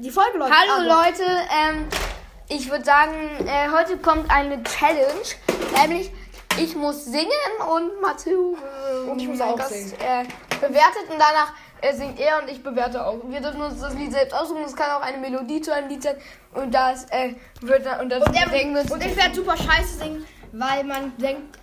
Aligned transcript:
die 0.00 0.10
Folge 0.10 0.38
läuft. 0.38 0.52
Hallo 0.52 0.72
aber- 0.90 1.04
Leute, 1.06 1.22
ähm, 1.24 1.86
ich 2.48 2.70
würde 2.70 2.84
sagen, 2.84 3.14
äh, 3.46 3.68
heute 3.72 3.98
kommt 3.98 4.30
eine 4.30 4.62
Challenge. 4.64 5.06
Nämlich, 5.80 6.10
ich 6.58 6.74
muss 6.74 7.04
singen 7.04 7.30
und 7.74 8.00
Mathieu 8.00 8.54
äh, 8.56 9.08
Und 9.10 9.20
ich 9.20 9.28
muss 9.28 9.40
auch 9.40 9.60
singen. 9.62 9.92
Äh, 10.00 10.24
bewertet 10.60 11.04
und 11.08 11.18
danach 11.18 11.52
äh, 11.80 11.94
singt 11.94 12.18
er 12.18 12.42
und 12.42 12.50
ich 12.50 12.62
bewerte 12.62 13.04
auch. 13.06 13.18
Wir 13.28 13.40
dürfen 13.40 13.62
uns 13.62 13.80
das 13.80 13.94
Lied 13.94 14.12
selbst 14.12 14.34
aussuchen. 14.34 14.62
Es 14.64 14.74
kann 14.76 14.90
auch 14.90 15.02
eine 15.02 15.18
Melodie 15.18 15.60
zu 15.60 15.72
einem 15.72 15.88
Lied 15.88 16.02
sein. 16.02 16.16
Und 16.54 16.74
das 16.74 17.04
äh, 17.10 17.34
wird 17.60 17.86
dann. 17.86 18.00
Und, 18.00 18.08
das 18.10 18.26
Und, 18.26 18.34
er, 18.34 18.46
und 18.92 19.04
ich 19.04 19.16
werde 19.16 19.34
super 19.34 19.56
scheiße 19.56 19.98
singen, 19.98 20.26
weil 20.52 20.84
man 20.84 21.16
denkt, 21.18 21.56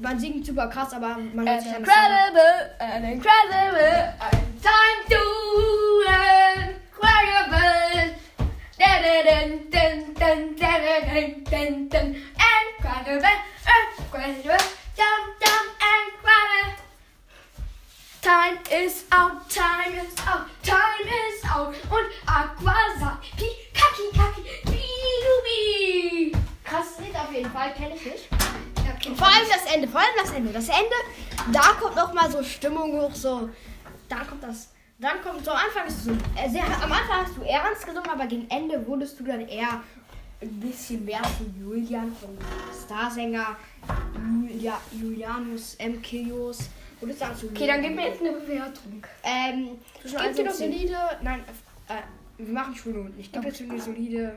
man 0.00 0.18
singt 0.18 0.46
super 0.46 0.68
krass, 0.68 0.92
aber 0.94 1.16
man 1.34 1.46
hört 1.48 1.58
An 1.58 1.60
sich 1.60 1.74
an. 1.74 1.78
incredible, 1.80 2.70
an 2.78 3.04
incredible, 3.04 4.14
an 4.20 4.30
time 4.62 5.13
dun. 11.94 12.16
Incredible, 12.54 13.36
incredible, 13.74 14.64
dum, 14.98 15.22
dum, 15.42 15.64
incredible. 15.94 16.82
Time 18.20 18.58
is 18.72 19.04
out, 19.12 19.48
time 19.48 19.94
is 19.94 20.14
out, 20.26 20.46
time 20.62 21.06
is 21.06 21.44
out. 21.44 21.74
Und 21.90 22.08
Aqua 22.26 22.74
sagt, 22.98 23.36
pi, 23.36 23.48
kaki, 23.72 24.06
kaki, 24.18 24.42
bi, 24.64 24.80
bi. 25.46 26.38
Krasses 26.64 26.98
Lied 26.98 27.16
auf 27.16 27.32
jeden 27.32 27.50
Fall, 27.50 27.72
kenne 27.74 27.94
ich 27.94 28.04
nicht. 28.04 28.28
Und 29.06 29.16
vor 29.18 29.26
allem 29.26 29.46
das 29.48 29.72
Ende, 29.72 29.86
vor 29.86 30.00
allem 30.00 30.16
das 30.16 30.32
Ende. 30.32 30.52
Das 30.52 30.68
Ende, 30.68 30.96
da 31.52 31.74
kommt 31.80 31.96
noch 31.96 32.12
mal 32.12 32.30
so 32.30 32.42
Stimmung 32.42 32.92
hoch, 32.98 33.14
so. 33.14 33.50
Dann 34.08 34.26
kommt 34.26 34.42
das. 34.42 34.70
Dann 34.98 35.20
kommt 35.22 35.44
so 35.44 35.50
am 35.50 35.58
Anfang 35.58 35.86
ist 35.86 36.04
so. 36.04 36.12
Äh, 36.36 36.48
sehr, 36.48 36.64
am 36.64 36.92
Anfang 36.92 37.26
hast 37.26 37.36
du 37.36 37.42
ernst 37.42 37.84
gesungen, 37.84 38.08
aber 38.08 38.26
gegen 38.26 38.48
Ende 38.48 38.86
wurdest 38.86 39.20
du 39.20 39.24
dann 39.24 39.46
eher 39.46 39.82
ein 40.44 40.60
bisschen 40.60 41.04
mehr 41.04 41.22
zu 41.22 41.44
Julian 41.58 42.14
von 42.16 42.36
Starsänger 42.84 43.56
Julia, 44.18 44.80
Julianus 44.92 45.74
M. 45.76 46.00
Kilios. 46.02 46.70
Wurdest 47.00 47.20
dann 47.20 47.36
zu 47.36 47.46
Okay, 47.48 47.66
dann 47.66 47.82
gib 47.82 47.94
mir 47.94 48.08
jetzt 48.08 48.20
eine 48.20 48.32
Bewertung. 48.32 49.04
Ähm, 49.22 49.78
ich 50.02 50.12
gebe 50.12 50.32
dir 50.32 50.40
und 50.40 50.46
noch 50.46 50.54
solide. 50.54 50.96
Nein, 51.22 51.40
äh, 51.88 51.94
wir 52.38 52.52
machen 52.52 52.74
Schule 52.74 53.00
unten. 53.00 53.18
Ich 53.20 53.32
gebe 53.32 53.50
dir 53.50 53.70
eine 53.70 53.80
solide. 53.80 54.36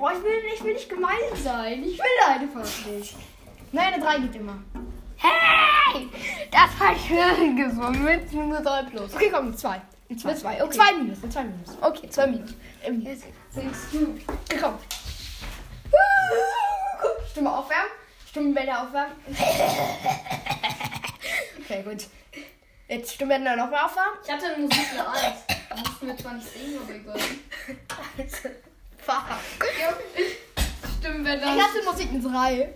Oh, 0.00 0.08
ich 0.08 0.22
will, 0.22 0.32
ich 0.54 0.64
will 0.64 0.72
nicht 0.72 0.88
gemein 0.88 1.14
sein. 1.42 1.84
Ich 1.84 1.98
will 1.98 2.04
einfach 2.26 2.86
nicht. 2.86 3.16
Nein, 3.70 3.94
eine 3.94 4.02
3 4.02 4.18
geht 4.20 4.36
immer. 4.36 4.58
Hey! 5.16 6.08
Das 6.50 6.80
war 6.80 6.96
schön 6.96 7.56
gesungen 7.56 8.04
mit 8.04 8.32
nur 8.32 8.60
3 8.60 8.82
plus. 8.84 9.14
Okay, 9.14 9.30
komm, 9.32 9.56
2. 9.56 9.80
Mit 10.08 10.24
Eine 10.24 10.34
zwei, 10.34 10.54
2, 10.56 10.64
okay. 10.64 10.78
2 10.78 10.92
minus. 10.94 11.22
Eine 11.22 11.32
2 11.32 11.44
minus. 11.44 11.78
Okay, 11.82 12.08
2 12.08 12.26
Minuten. 12.28 12.54
Ähm, 12.82 13.02
Jetzt 13.02 13.24
singst 13.50 13.92
du. 13.92 14.18
komm. 14.60 14.74
Stimme 17.30 17.56
aufwärmen. 17.56 17.90
Stimmbänder 18.28 18.82
aufwärmen. 18.82 19.16
Okay, 21.60 21.82
gut. 21.82 22.06
Jetzt 22.88 23.12
Stimmbänder 23.14 23.54
nochmal 23.56 23.84
aufwärmen. 23.84 24.14
Ich 24.24 24.32
hatte 24.32 24.46
eine 24.46 24.62
Musik 24.64 24.86
eine 24.92 25.06
1. 25.10 25.22
Da 25.68 25.76
mussten 25.76 26.06
wir 26.06 26.16
zwar 26.16 26.32
nicht 26.34 26.48
singen, 26.50 26.78
aber 26.82 26.94
egal. 26.94 27.18
Fuck. 28.98 29.24
Stimmbänder. 30.98 31.46
Ich 31.56 31.62
hatte 31.62 31.84
Musik 31.84 32.08
eine 32.10 32.20
3. 32.20 32.74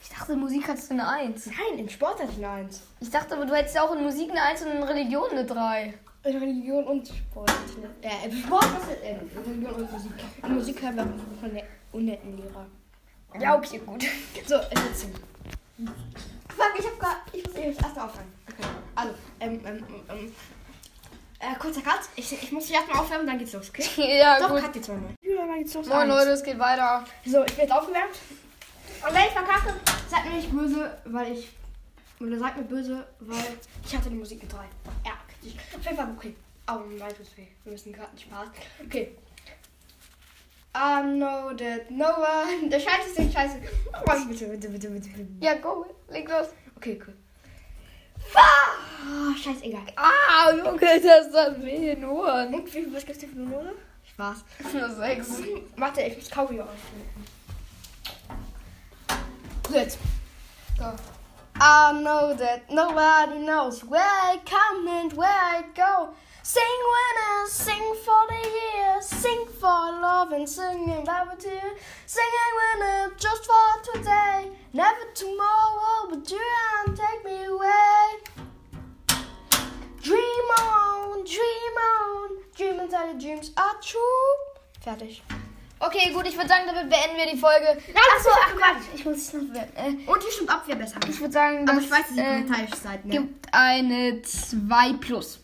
Ich 0.00 0.08
dachte, 0.08 0.36
Musik 0.36 0.68
hattest 0.68 0.90
du 0.90 0.94
eine 0.94 1.08
1. 1.08 1.46
Nein, 1.46 1.78
in 1.78 1.88
Sport 1.88 2.20
hatte 2.20 2.30
ich 2.30 2.38
eine 2.44 2.50
1. 2.64 2.82
Ich 3.00 3.10
dachte, 3.10 3.34
aber 3.34 3.44
du 3.46 3.54
hättest 3.56 3.74
ja 3.74 3.82
auch 3.82 3.92
in 3.96 4.02
Musik 4.04 4.30
eine 4.30 4.42
1 4.42 4.62
und 4.62 4.70
in 4.70 4.82
Religion 4.84 5.30
eine 5.32 5.44
3. 5.44 5.94
In 6.24 6.38
Religion 6.38 6.84
und 6.84 7.08
Sport. 7.08 7.50
hatte 7.50 7.60
ich 7.66 7.76
eine- 7.78 8.14
Äh, 8.14 8.26
in 8.28 8.38
Sport 8.44 8.64
ist 8.64 9.02
äh, 9.02 9.10
in 9.10 9.30
Religion 9.44 9.74
und 9.74 9.90
Musik. 9.90 10.12
In 10.44 10.54
Musik 10.54 10.80
haben 10.82 10.96
wir 10.96 11.06
von 11.40 11.52
der 11.52 11.64
unnetten 11.90 12.36
Lehrer. 12.36 12.66
Ja, 13.40 13.56
okay, 13.56 13.78
gut. 13.78 14.04
So, 14.46 14.56
jetzt. 14.56 15.06
Fuck, 16.48 16.72
ich 16.78 16.84
hab 16.86 16.98
grad. 16.98 17.16
Ich 17.32 17.44
muss 17.46 17.54
eben 17.56 17.76
erst 17.76 17.96
mal 17.96 18.04
aufhören. 18.04 18.32
Okay. 18.48 18.68
Also, 18.94 19.14
ähm, 19.40 19.60
ähm, 19.64 19.84
ähm. 20.08 20.34
Äh, 21.38 21.54
kurzer 21.58 21.80
Cut. 21.80 22.00
Ich, 22.14 22.32
ich 22.32 22.52
muss 22.52 22.66
dich 22.66 22.74
erstmal 22.74 22.98
aufwärmen, 22.98 23.26
dann 23.26 23.38
geht's 23.38 23.52
los, 23.52 23.68
okay? 23.70 23.84
Ja, 24.18 24.38
Doch, 24.38 24.50
gut. 24.50 24.60
Cut 24.60 24.76
jetzt 24.76 24.88
mal. 24.88 25.00
Ja, 25.22 25.46
dann 25.46 25.58
geht's 25.58 25.74
los. 25.74 25.86
Moin. 25.88 26.08
Leute, 26.08 26.30
es 26.30 26.42
geht 26.42 26.58
weiter. 26.58 27.04
So, 27.24 27.42
ich 27.44 27.52
bin 27.52 27.62
jetzt 27.64 27.72
aufgewärmt. 27.72 28.14
Und 29.06 29.14
wenn 29.14 29.22
ich 29.22 29.32
verkacke, 29.32 29.74
seid 30.08 30.24
mir 30.24 30.36
nicht 30.36 30.52
böse, 30.52 30.98
weil 31.04 31.32
ich. 31.32 31.48
Oder 32.20 32.38
seid 32.38 32.56
mir 32.56 32.62
böse, 32.62 33.04
weil 33.18 33.58
ich 33.84 33.96
hatte 33.96 34.08
die 34.08 34.14
Musik 34.16 34.40
mit 34.40 34.52
drei. 34.52 34.66
Ja, 35.04 35.12
richtig. 35.28 35.58
Auf 35.74 35.84
jeden 35.84 35.96
Fall 35.96 36.08
okay. 36.16 36.36
Oh, 36.68 36.78
mein 36.96 37.16
tut's 37.16 37.36
weh. 37.36 37.48
Wir 37.64 37.72
müssen 37.72 37.92
gerade 37.92 38.12
nicht 38.14 38.26
Spaß. 38.26 38.46
Okay. 38.84 39.16
I 40.74 41.02
know 41.02 41.52
that 41.54 41.90
no 41.90 42.18
one. 42.18 42.70
Der 42.70 42.80
Scheiße 42.80 43.10
ist 43.10 43.18
nicht 43.18 43.34
scheiße. 43.34 43.60
Oh, 43.92 44.26
bitte, 44.26 44.46
bitte, 44.46 44.68
bitte, 44.68 44.88
bitte. 44.88 45.10
Ja, 45.40 45.54
go. 45.54 45.86
Leg 46.08 46.28
los. 46.28 46.48
Okay, 46.76 46.98
cool. 47.06 47.14
Ah, 48.34 49.36
scheißegal. 49.36 49.82
Ah, 49.96 50.50
Junge, 50.50 50.78
das 50.80 51.26
ist 51.26 51.62
weh 51.62 51.92
in 51.92 52.04
Ohren. 52.04 52.54
Und 52.54 52.66
wie 52.66 52.70
viel 52.70 52.94
was 52.94 53.04
gibt's 53.04 53.20
dir 53.20 53.28
für 53.28 53.36
eine 53.36 53.46
Note? 53.46 53.74
Spaß. 54.12 54.44
Nur 54.72 54.88
6. 54.88 55.28
Warte, 55.76 56.02
ich 56.02 56.16
muss 56.16 56.30
Kaugummi 56.30 56.60
ausschneiden. 56.60 57.26
So, 59.68 59.74
jetzt. 59.74 59.98
So. 60.78 60.84
I 61.60 61.92
know 62.00 62.34
that 62.34 62.70
nobody 62.70 63.44
knows 63.44 63.82
where 63.88 64.00
I 64.00 64.38
come 64.44 64.88
and 64.88 65.16
where 65.16 65.28
I 65.28 65.62
go. 65.74 66.14
Sing 66.42 66.78
when 66.92 67.16
I 67.30 67.46
sing 67.48 67.94
for 68.04 68.22
the 68.28 68.42
year, 68.58 69.00
sing 69.00 69.46
for 69.60 70.00
love 70.00 70.32
and 70.32 70.48
singing 70.48 71.02
about 71.02 71.38
tear. 71.38 71.70
Singing 72.06 72.52
when 72.58 72.82
I 72.88 73.08
just 73.16 73.46
for 73.46 73.92
today, 73.92 74.50
never 74.72 75.06
tomorrow, 75.14 76.08
but 76.10 76.28
you 76.30 76.40
and 76.86 76.96
take 76.96 77.24
me 77.24 77.44
away. 77.44 78.02
Dream 80.02 80.48
on, 80.60 81.24
dream 81.24 81.76
on, 81.94 82.28
dream 82.56 82.80
until 82.80 83.06
your 83.06 83.18
dreams 83.20 83.52
are 83.56 83.76
true. 83.80 84.32
Fertig. 84.84 85.22
Okay, 85.78 86.12
gut, 86.12 86.26
ich 86.26 86.36
würde 86.36 86.48
sagen, 86.48 86.64
damit 86.66 86.88
beenden 86.90 87.16
wir 87.16 87.26
die 87.26 87.36
Folge. 87.38 87.68
Achso, 87.94 88.30
ach 88.32 88.56
Quatsch, 88.56 88.82
ich 88.94 89.04
muss 89.04 89.16
es 89.16 89.32
noch 89.32 89.42
bewerten. 89.42 89.76
Äh, 89.76 90.10
Und 90.10 90.22
die 90.22 90.30
stimmt 90.32 90.50
ab, 90.50 90.62
wer 90.66 90.76
besser 90.76 90.96
ich 91.08 91.20
würde 91.20 91.32
sagen, 91.32 91.68
Aber 91.68 91.80
ich 91.80 91.90
weiß, 91.90 92.08
dass 92.08 92.16
ihr 92.16 92.24
äh, 92.24 92.76
seid, 92.76 93.04
ne? 93.04 93.10
gibt 93.12 93.46
eine 93.52 94.22
2 94.22 94.92
plus. 94.94 95.38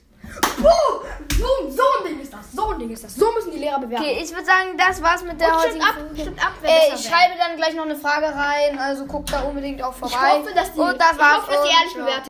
Boom! 0.58 1.08
So, 1.38 1.70
so 1.70 1.82
ein 2.00 2.04
Ding 2.08 2.20
ist 2.20 2.32
das. 2.32 2.40
So 2.52 2.70
ein 2.70 2.78
Ding 2.80 2.90
ist 2.90 3.04
das. 3.04 3.14
So 3.14 3.30
müssen 3.32 3.52
die 3.52 3.58
Lehrer 3.58 3.78
bewerten. 3.78 4.02
Okay, 4.04 4.18
ich 4.22 4.30
würde 4.32 4.44
sagen, 4.44 4.76
das 4.76 5.00
war's 5.02 5.22
mit 5.22 5.40
der 5.40 5.48
Und 5.54 5.58
heutigen 5.62 5.82
stimmt 6.16 6.44
ab, 6.44 6.52
Folge. 6.58 6.74
ab, 6.74 6.90
Äh, 6.90 6.94
ich 6.96 7.02
schreibe 7.06 7.34
dann 7.38 7.56
gleich 7.56 7.74
noch 7.74 7.84
eine 7.84 7.94
Frage 7.96 8.26
rein, 8.26 8.76
also 8.78 9.04
guckt 9.06 9.32
da 9.32 9.42
unbedingt 9.42 9.80
auch 9.82 9.94
vorbei. 9.94 10.16
Ich 10.16 10.38
hoffe, 10.40 10.54
dass 10.54 10.72
die, 10.72 10.80
Und 10.80 11.00
das 11.00 11.12
ich 11.12 11.18
war's. 11.18 11.36
hoffe, 11.36 11.52
dass 11.52 11.62
die 11.62 11.68
ehrlich 11.68 11.92
ciao. 11.92 12.04
bewertet. 12.04 12.26